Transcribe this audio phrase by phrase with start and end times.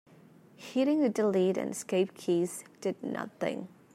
[0.57, 3.67] Hitting the delete and escape keys did nothing.